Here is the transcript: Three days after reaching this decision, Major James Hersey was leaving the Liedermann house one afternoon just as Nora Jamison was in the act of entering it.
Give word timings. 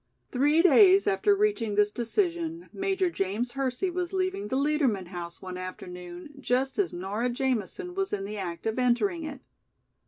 Three 0.31 0.63
days 0.63 1.05
after 1.05 1.35
reaching 1.35 1.75
this 1.75 1.91
decision, 1.91 2.69
Major 2.73 3.11
James 3.11 3.51
Hersey 3.51 3.91
was 3.91 4.13
leaving 4.13 4.47
the 4.47 4.57
Liedermann 4.57 5.09
house 5.09 5.43
one 5.43 5.57
afternoon 5.59 6.33
just 6.39 6.79
as 6.79 6.91
Nora 6.91 7.29
Jamison 7.29 7.93
was 7.93 8.11
in 8.11 8.25
the 8.25 8.39
act 8.39 8.65
of 8.65 8.79
entering 8.79 9.23
it. 9.25 9.41